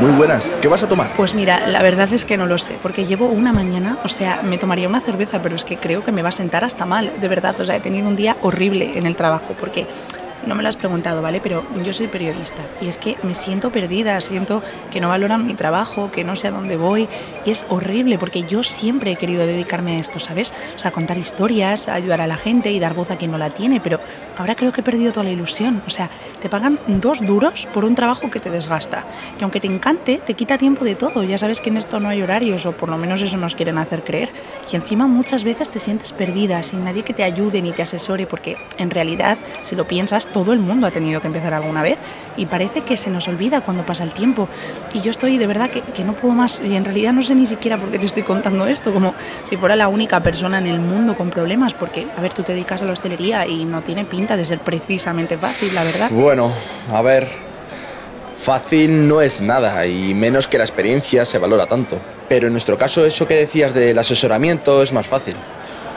[0.00, 0.46] Muy buenas.
[0.60, 1.12] ¿Qué vas a tomar?
[1.16, 4.42] Pues mira, la verdad es que no lo sé, porque llevo una mañana, o sea,
[4.42, 7.12] me tomaría una cerveza, pero es que creo que me va a sentar hasta mal,
[7.20, 7.54] de verdad.
[7.60, 9.86] O sea, he tenido un día horrible en el trabajo, porque
[10.46, 11.40] no me lo has preguntado, ¿vale?
[11.40, 15.54] Pero yo soy periodista y es que me siento perdida, siento que no valoran mi
[15.54, 17.08] trabajo, que no sé a dónde voy
[17.44, 20.52] y es horrible porque yo siempre he querido dedicarme a esto, ¿sabes?
[20.74, 23.50] O sea, contar historias, ayudar a la gente y dar voz a quien no la
[23.50, 24.00] tiene, pero
[24.38, 25.82] ahora creo que he perdido toda la ilusión.
[25.86, 29.04] O sea, te pagan dos duros por un trabajo que te desgasta,
[29.38, 31.22] que aunque te encante, te quita tiempo de todo.
[31.22, 33.78] Ya sabes que en esto no hay horarios o por lo menos eso nos quieren
[33.78, 34.30] hacer creer.
[34.72, 38.26] Y encima muchas veces te sientes perdida, sin nadie que te ayude ni te asesore,
[38.26, 41.98] porque en realidad, si lo piensas, todo el mundo ha tenido que empezar alguna vez
[42.36, 44.48] y parece que se nos olvida cuando pasa el tiempo.
[44.92, 47.34] Y yo estoy de verdad que, que, no puedo más y en realidad no sé
[47.34, 49.14] ni siquiera por qué te estoy contando esto, como
[49.48, 52.52] si fuera la única persona en el mundo con problemas, porque, a ver, tú te
[52.52, 56.10] dedicas a la hostelería y no tiene pinta de ser precisamente fácil, la verdad.
[56.10, 56.52] Bueno,
[56.90, 57.28] a ver,
[58.40, 61.98] fácil no es nada y menos que la experiencia se valora tanto.
[62.28, 65.34] Pero en nuestro caso eso que decías del asesoramiento es más fácil.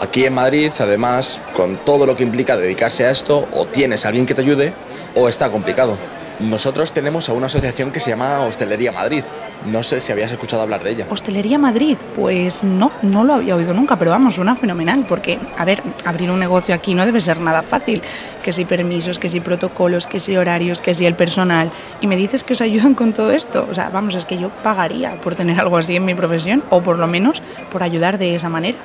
[0.00, 4.26] Aquí en Madrid, además, con todo lo que implica dedicarse a esto, o tienes alguien
[4.26, 4.72] que te ayude,
[5.14, 5.96] o está complicado.
[6.38, 9.24] Nosotros tenemos a una asociación que se llama Hostelería Madrid.
[9.64, 11.06] No sé si habías escuchado hablar de ella.
[11.08, 11.96] ¿Hostelería Madrid?
[12.14, 16.30] Pues no, no lo había oído nunca, pero vamos, suena fenomenal, porque, a ver, abrir
[16.30, 18.02] un negocio aquí no debe ser nada fácil.
[18.44, 21.70] Que si permisos, que si protocolos, que si horarios, que si el personal.
[22.00, 23.66] Y me dices que os ayudan con todo esto.
[23.70, 26.82] O sea, vamos, es que yo pagaría por tener algo así en mi profesión, o
[26.82, 28.78] por lo menos por ayudar de esa manera.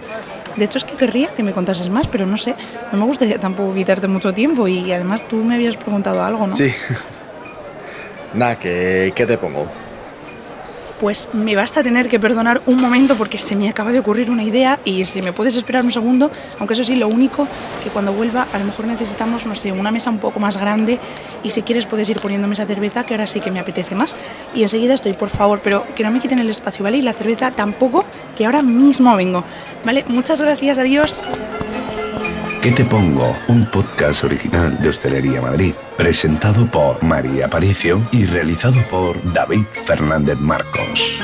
[0.55, 2.55] De hecho, es que querría que me contases más, pero no sé,
[2.91, 6.55] no me gustaría tampoco quitarte mucho tiempo y además tú me habías preguntado algo, ¿no?
[6.55, 6.73] Sí.
[8.33, 9.67] Nada, ¿qué, ¿qué te pongo?
[11.01, 14.29] Pues me vas a tener que perdonar un momento porque se me acaba de ocurrir
[14.29, 17.47] una idea y si me puedes esperar un segundo, aunque eso sí, lo único
[17.83, 20.99] que cuando vuelva a lo mejor necesitamos, no sé, una mesa un poco más grande
[21.41, 24.15] y si quieres puedes ir poniéndome esa cerveza que ahora sí que me apetece más
[24.53, 26.97] y enseguida estoy, por favor, pero que no me quiten el espacio, ¿vale?
[26.97, 28.05] Y la cerveza tampoco,
[28.37, 29.43] que ahora mismo vengo,
[29.83, 30.05] ¿vale?
[30.07, 31.23] Muchas gracias, adiós.
[32.61, 33.35] ¿Qué te pongo?
[33.47, 40.37] Un podcast original de Hostelería Madrid, presentado por María Aparicio y realizado por David Fernández
[40.37, 41.19] Marcos.